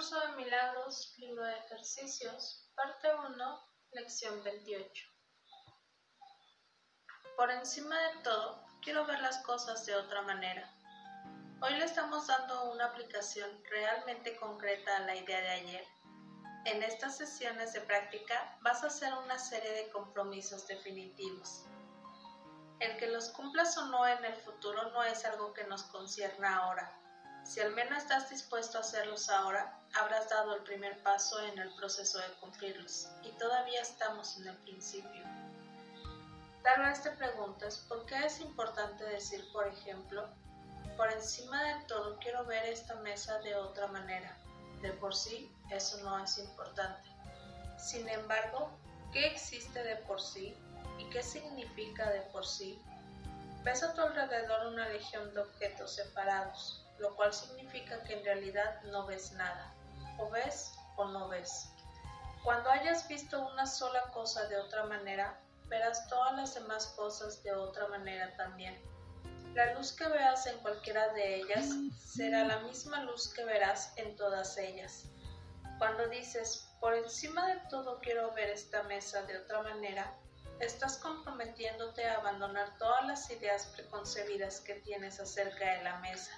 [0.00, 5.04] Curso de Milagros, libro de ejercicios, parte 1, lección 28.
[7.36, 10.74] Por encima de todo, quiero ver las cosas de otra manera.
[11.60, 15.84] Hoy le estamos dando una aplicación realmente concreta a la idea de ayer.
[16.64, 21.66] En estas sesiones de práctica vas a hacer una serie de compromisos definitivos.
[22.78, 26.56] El que los cumplas o no en el futuro no es algo que nos concierna
[26.56, 26.99] ahora,
[27.44, 31.74] si al menos estás dispuesto a hacerlos ahora, habrás dado el primer paso en el
[31.74, 35.24] proceso de cumplirlos, y todavía estamos en el principio.
[36.62, 40.28] Tal vez te preguntes por qué es importante decir, por ejemplo,
[40.96, 44.36] por encima de todo quiero ver esta mesa de otra manera.
[44.82, 47.08] De por sí, eso no es importante.
[47.78, 48.70] Sin embargo,
[49.12, 50.54] ¿qué existe de por sí
[50.98, 52.78] y qué significa de por sí?
[53.62, 58.82] Ves a tu alrededor una legión de objetos separados, lo cual significa que en realidad
[58.82, 59.74] no ves nada.
[60.18, 61.70] O ves o no ves.
[62.44, 67.52] Cuando hayas visto una sola cosa de otra manera, verás todas las demás cosas de
[67.52, 68.80] otra manera también.
[69.54, 74.14] La luz que veas en cualquiera de ellas será la misma luz que verás en
[74.16, 75.06] todas ellas.
[75.78, 80.14] Cuando dices, por encima de todo quiero ver esta mesa de otra manera,
[80.60, 86.32] estás comprometiéndote a abandonar todas las ideas preconcebidas que tienes acerca de la mesa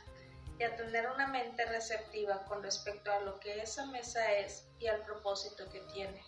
[0.59, 4.87] y a tener una mente receptiva con respecto a lo que esa mesa es y
[4.87, 6.25] al propósito que tiene.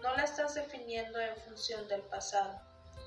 [0.00, 2.60] No la estás definiendo en función del pasado,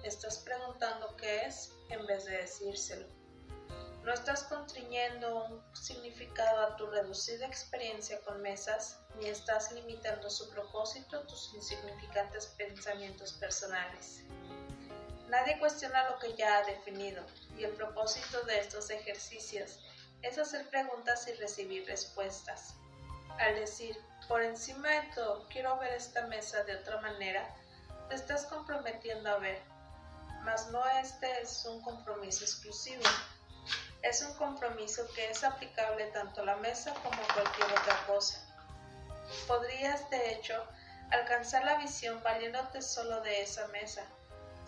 [0.04, 3.08] estás preguntando qué es en vez de decírselo.
[4.04, 10.48] No estás constriñendo un significado a tu reducida experiencia con mesas, ni estás limitando su
[10.52, 14.22] propósito a tus insignificantes pensamientos personales.
[15.28, 17.26] Nadie cuestiona lo que ya ha definido,
[17.58, 19.80] y el propósito de estos ejercicios
[20.22, 22.76] es hacer preguntas y recibir respuestas.
[23.40, 27.48] Al decir, por encima de todo, quiero ver esta mesa de otra manera,
[28.10, 29.62] te estás comprometiendo a ver.
[30.44, 33.04] Mas no este es un compromiso exclusivo.
[34.04, 38.40] Es un compromiso que es aplicable tanto a la mesa como a cualquier otra cosa.
[39.48, 40.64] Podrías, de hecho,
[41.12, 44.06] alcanzar la visión valiéndote solo de esa mesa,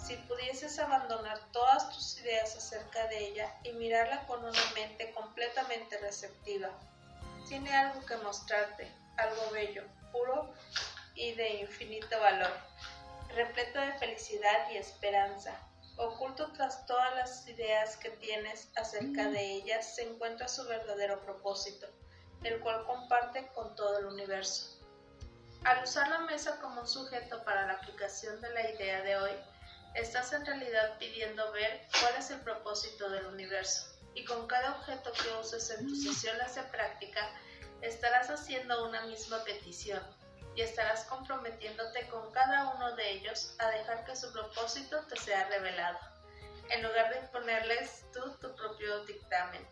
[0.07, 5.97] si pudieses abandonar todas tus ideas acerca de ella y mirarla con una mente completamente
[5.97, 6.69] receptiva.
[7.49, 10.53] Tiene algo que mostrarte, algo bello, puro
[11.13, 12.53] y de infinito valor,
[13.35, 15.59] repleto de felicidad y esperanza.
[15.97, 21.85] Oculto tras todas las ideas que tienes acerca de ella se encuentra su verdadero propósito,
[22.43, 24.73] el cual comparte con todo el universo.
[25.65, 29.31] Al usar la mesa como un sujeto para la aplicación de la idea de hoy,
[29.95, 33.93] estás en realidad pidiendo ver cuál es el propósito del universo.
[34.13, 37.29] Y con cada objeto que uses en tus sesiones de práctica,
[37.81, 40.01] estarás haciendo una misma petición
[40.55, 45.47] y estarás comprometiéndote con cada uno de ellos a dejar que su propósito te sea
[45.49, 45.99] revelado,
[46.69, 49.67] en lugar de imponerles tú tu propio dictamen.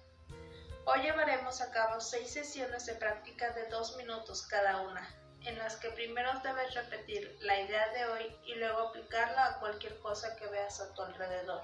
[0.86, 5.10] Hoy llevaremos a cabo seis sesiones de práctica de dos minutos cada una,
[5.42, 10.00] en las que primero debes repetir la idea de hoy y luego aplicarla a cualquier
[10.00, 11.62] cosa que veas a tu alrededor.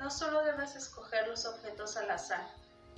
[0.00, 2.44] No solo debes escoger los objetos al azar,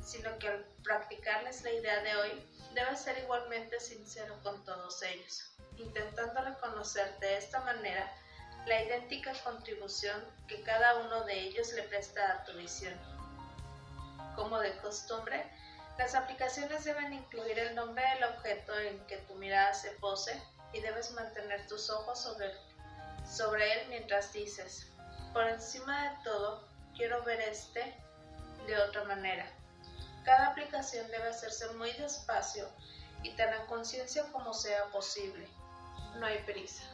[0.02, 5.54] sino que al practicarles la idea de hoy, debes ser igualmente sincero con todos ellos,
[5.76, 8.10] intentando reconocer de esta manera
[8.66, 12.94] la idéntica contribución que cada uno de ellos le presta a tu visión.
[14.34, 15.44] Como de costumbre,
[15.98, 20.80] las aplicaciones deben incluir el nombre del objeto en que tu mirada se pose y
[20.80, 22.52] debes mantener tus ojos sobre,
[23.26, 24.90] sobre él mientras dices,
[25.32, 27.94] por encima de todo, quiero ver este
[28.66, 29.46] de otra manera.
[30.24, 32.68] Cada aplicación debe hacerse muy despacio
[33.22, 35.48] y tan a conciencia como sea posible.
[36.16, 36.84] No hay prisa.